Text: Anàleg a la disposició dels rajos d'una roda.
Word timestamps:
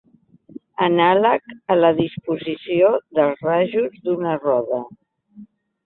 Anàleg 0.85 1.53
a 1.75 1.77
la 1.83 1.93
disposició 2.01 2.91
dels 3.21 3.47
rajos 3.51 4.05
d'una 4.09 4.37
roda. 4.45 4.85